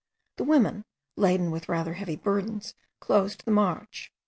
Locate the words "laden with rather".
1.15-1.93